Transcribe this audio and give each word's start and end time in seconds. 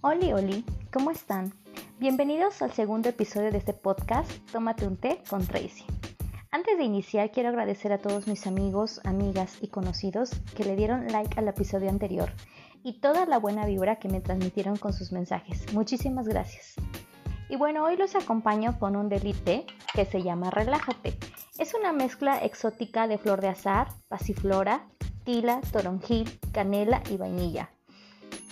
Oli, 0.00 0.32
Oli, 0.32 0.64
¿cómo 0.92 1.10
están? 1.10 1.52
Bienvenidos 1.98 2.62
al 2.62 2.70
segundo 2.70 3.08
episodio 3.08 3.50
de 3.50 3.58
este 3.58 3.72
podcast, 3.72 4.30
Tómate 4.52 4.86
un 4.86 4.96
té 4.96 5.20
con 5.28 5.44
Tracy. 5.44 5.84
Antes 6.52 6.78
de 6.78 6.84
iniciar, 6.84 7.32
quiero 7.32 7.48
agradecer 7.48 7.92
a 7.92 7.98
todos 7.98 8.28
mis 8.28 8.46
amigos, 8.46 9.00
amigas 9.02 9.58
y 9.60 9.66
conocidos 9.66 10.30
que 10.56 10.62
le 10.62 10.76
dieron 10.76 11.08
like 11.08 11.36
al 11.36 11.48
episodio 11.48 11.90
anterior 11.90 12.30
y 12.84 13.00
toda 13.00 13.26
la 13.26 13.40
buena 13.40 13.66
vibra 13.66 13.96
que 13.96 14.08
me 14.08 14.20
transmitieron 14.20 14.76
con 14.76 14.92
sus 14.92 15.10
mensajes. 15.10 15.72
Muchísimas 15.74 16.28
gracias. 16.28 16.74
Y 17.48 17.56
bueno, 17.56 17.84
hoy 17.84 17.96
los 17.96 18.14
acompaño 18.14 18.78
con 18.78 18.94
un 18.94 19.08
delite 19.08 19.66
que 19.94 20.04
se 20.04 20.22
llama 20.22 20.50
Relájate. 20.50 21.18
Es 21.58 21.74
una 21.74 21.92
mezcla 21.92 22.38
exótica 22.38 23.08
de 23.08 23.18
flor 23.18 23.40
de 23.40 23.48
azar, 23.48 23.88
pasiflora, 24.06 24.86
tila, 25.24 25.60
toronjil, 25.72 26.38
canela 26.52 27.02
y 27.10 27.16
vainilla. 27.16 27.70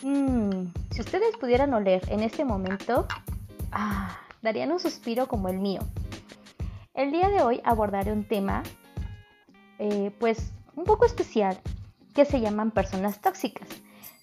Mmm, 0.03 0.73
si 0.91 1.01
ustedes 1.01 1.37
pudieran 1.39 1.73
oler 1.73 2.03
en 2.11 2.21
este 2.21 2.45
momento, 2.45 3.07
ah, 3.73 4.19
darían 4.43 4.73
un 4.73 4.81
suspiro 4.81 5.27
como 5.27 5.49
el 5.49 5.59
mío. 5.59 5.81
El 6.95 7.13
día 7.13 7.29
de 7.29 7.43
hoy 7.43 7.61
abordaré 7.65 8.13
un 8.13 8.25
tema, 8.25 8.63
eh, 9.79 10.13
pues, 10.19 10.53
un 10.75 10.85
poco 10.85 11.07
especial, 11.07 11.59
que 12.15 12.25
se 12.25 12.41
llaman 12.41 12.71
personas 12.71 13.21
tóxicas. 13.21 13.69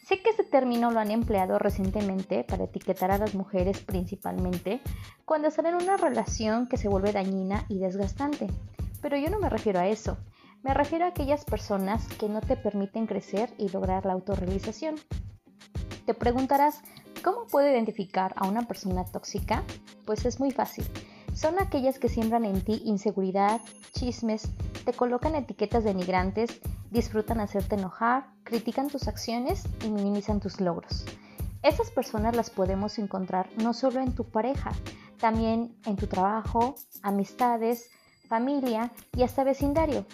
Sé 0.06 0.22
que 0.22 0.32
este 0.32 0.44
término 0.44 0.92
lo 0.92 1.00
han 1.00 1.12
empleado 1.12 1.58
recientemente 1.60 2.44
para 2.44 2.66
etiquetar 2.66 3.12
a 3.12 3.18
las 3.18 3.36
mujeres 3.36 3.80
principalmente 3.80 4.82
cuando 5.24 5.48
están 5.48 5.68
en 5.68 5.76
una 5.76 5.98
relación 5.98 6.68
que 6.68 6.78
se 6.78 6.90
vuelve 6.90 7.14
dañina 7.14 7.66
y 7.70 7.80
desgastante. 7.80 8.48
Pero 9.02 9.18
yo 9.18 9.30
no 9.30 9.40
me 9.40 9.50
refiero 9.50 9.80
a 9.80 9.88
eso. 9.88 10.18
Me 10.62 10.74
refiero 10.74 11.06
a 11.06 11.10
aquellas 11.10 11.46
personas 11.46 12.08
que 12.20 12.30
no 12.30 12.42
te 12.42 12.58
permiten 12.58 13.08
crecer 13.08 13.54
y 13.58 13.70
lograr 13.70 14.06
la 14.06 14.14
autorrealización. 14.14 14.96
Te 16.06 16.14
preguntarás, 16.14 16.82
¿cómo 17.24 17.48
puedo 17.48 17.70
identificar 17.70 18.34
a 18.36 18.46
una 18.46 18.68
persona 18.68 19.06
tóxica? 19.06 19.64
Pues 20.06 20.26
es 20.26 20.38
muy 20.38 20.52
fácil. 20.52 20.86
Son 21.34 21.56
aquellas 21.62 21.98
que 21.98 22.10
siembran 22.10 22.44
en 22.44 22.62
ti 22.62 22.82
inseguridad, 22.84 23.62
chismes, 23.94 24.50
te 24.84 24.92
colocan 24.92 25.36
etiquetas 25.36 25.86
denigrantes, 25.86 26.60
disfrutan 26.92 27.40
hacerte 27.40 27.76
enojar, 27.76 28.28
critican 28.44 28.90
tus 28.90 29.08
acciones 29.08 29.64
y 29.86 29.90
minimizan 29.90 30.42
tus 30.42 30.60
logros. 30.60 31.06
Esas 31.64 31.90
personas 31.90 32.36
las 32.36 32.50
podemos 32.50 33.00
encontrar 33.00 33.50
no 33.56 33.74
solo 33.74 34.02
en 34.02 34.14
tu 34.14 34.26
pareja, 34.26 34.74
también 35.20 35.74
en 35.86 35.96
tu 35.96 36.08
trabajo, 36.08 36.76
amistades, 37.02 37.90
familia 38.28 38.92
y 39.16 39.24
hasta 39.24 39.46
vecindario. 39.46 40.06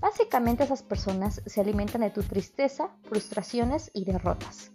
Básicamente 0.00 0.64
esas 0.64 0.82
personas 0.82 1.40
se 1.46 1.60
alimentan 1.60 2.00
de 2.00 2.10
tu 2.10 2.24
tristeza, 2.24 2.90
frustraciones 3.04 3.92
y 3.94 4.04
derrotas. 4.04 4.72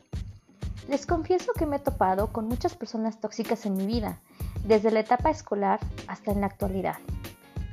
Les 0.92 1.06
confieso 1.06 1.54
que 1.54 1.66
me 1.66 1.78
he 1.78 1.80
topado 1.80 2.34
con 2.34 2.50
muchas 2.50 2.76
personas 2.76 3.22
tóxicas 3.22 3.66
en 3.66 3.78
mi 3.78 3.86
vida, 3.86 4.20
desde 4.66 4.92
la 4.92 5.00
etapa 5.00 5.30
escolar 5.30 5.80
hasta 6.10 6.34
en 6.34 6.42
la 6.42 6.48
actualidad. 6.48 6.98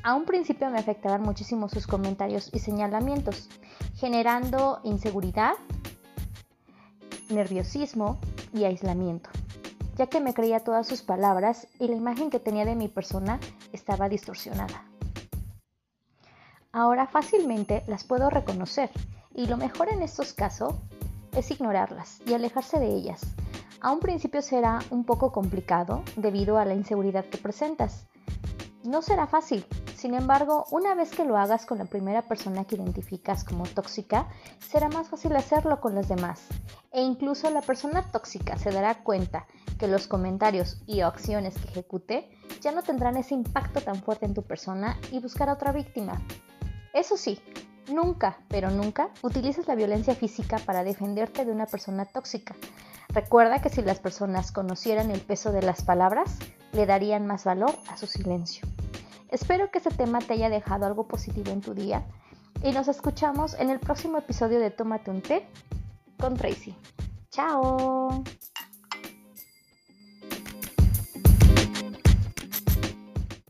A 0.05 0.15
un 0.15 0.25
principio 0.25 0.71
me 0.71 0.79
afectaban 0.79 1.23
muchísimo 1.23 1.69
sus 1.69 1.89
comentarios 1.89 2.49
y 2.53 2.61
señalamientos, 2.61 3.49
generando 3.97 4.79
inseguridad, 4.85 5.55
nerviosismo 7.29 8.21
y 8.55 8.63
aislamiento, 8.63 9.31
ya 9.97 10.07
que 10.07 10.21
me 10.21 10.33
creía 10.33 10.61
todas 10.61 10.87
sus 10.87 11.03
palabras 11.03 11.67
y 11.81 11.89
la 11.89 11.97
imagen 11.97 12.31
que 12.31 12.39
tenía 12.39 12.65
de 12.65 12.77
mi 12.77 12.87
persona 12.87 13.41
estaba 13.73 14.09
distorsionada. 14.09 14.85
Ahora 16.71 17.09
fácilmente 17.09 17.83
las 17.89 18.05
puedo 18.05 18.31
reconocer 18.31 18.91
y 19.35 19.49
lo 19.49 19.57
mejor 19.57 19.89
en 19.89 20.03
estos 20.03 20.35
casos 20.35 20.77
es 21.37 21.51
ignorarlas 21.51 22.21
y 22.27 22.35
alejarse 22.35 22.79
de 22.79 22.89
ellas. 22.89 23.21
A 23.81 23.93
un 23.93 24.01
principio 24.01 24.43
será 24.43 24.81
un 24.91 25.05
poco 25.05 25.33
complicado 25.33 26.03
debido 26.17 26.59
a 26.59 26.65
la 26.65 26.75
inseguridad 26.75 27.25
que 27.27 27.39
presentas. 27.39 28.07
No 28.85 29.03
será 29.03 29.27
fácil, 29.27 29.67
sin 29.99 30.15
embargo, 30.15 30.65
una 30.71 30.95
vez 30.95 31.11
que 31.11 31.25
lo 31.25 31.37
hagas 31.37 31.67
con 31.67 31.79
la 31.79 31.85
primera 31.85 32.23
persona 32.23 32.65
que 32.65 32.77
identificas 32.77 33.43
como 33.43 33.67
tóxica, 33.67 34.29
será 34.61 34.89
más 34.89 35.09
fácil 35.09 35.35
hacerlo 35.35 35.81
con 35.81 35.97
las 35.97 36.09
demás. 36.09 36.47
E 36.93 37.03
incluso 37.03 37.51
la 37.51 37.63
persona 37.63 38.09
tóxica 38.13 38.57
se 38.57 38.71
dará 38.71 39.03
cuenta 39.03 39.49
que 39.77 39.89
los 39.89 40.07
comentarios 40.07 40.81
y 40.87 41.01
acciones 41.01 41.59
que 41.59 41.69
ejecute 41.69 42.31
ya 42.61 42.71
no 42.71 42.85
tendrán 42.85 43.17
ese 43.17 43.35
impacto 43.35 43.81
tan 43.81 43.97
fuerte 43.97 44.25
en 44.25 44.35
tu 44.35 44.45
persona 44.45 44.97
y 45.11 45.19
buscar 45.19 45.49
a 45.49 45.55
otra 45.55 45.73
víctima. 45.73 46.23
Eso 46.95 47.17
sí, 47.17 47.41
Nunca, 47.91 48.39
pero 48.49 48.71
nunca, 48.71 49.11
utilices 49.23 49.67
la 49.67 49.75
violencia 49.75 50.15
física 50.15 50.59
para 50.59 50.85
defenderte 50.85 51.45
de 51.45 51.53
una 51.53 51.67
persona 51.67 52.05
tóxica. 52.05 52.55
Recuerda 53.09 53.61
que 53.63 53.71
si 53.71 53.83
las 53.83 53.99
personas 53.99 54.53
conocieran 54.53 55.11
el 55.11 55.21
peso 55.21 55.53
de 55.53 55.63
las 55.63 55.83
palabras, 55.83 56.39
le 56.73 56.85
darían 56.85 57.27
más 57.27 57.45
valor 57.45 57.75
a 57.89 57.97
su 57.97 58.07
silencio. 58.07 58.67
Espero 59.31 59.71
que 59.71 59.79
este 59.79 59.91
tema 59.91 60.19
te 60.21 60.35
haya 60.35 60.51
dejado 60.51 60.87
algo 60.87 61.09
positivo 61.09 61.51
en 61.51 61.61
tu 61.61 61.75
día 61.75 62.05
y 62.63 62.73
nos 62.73 62.89
escuchamos 62.89 63.55
en 63.55 63.71
el 63.71 63.81
próximo 63.81 64.19
episodio 64.19 64.61
de 64.61 64.71
Tómate 64.71 65.11
un 65.11 65.23
té 65.23 65.47
con 66.19 66.37
Tracy. 66.37 66.75
¡Chao! 67.31 68.25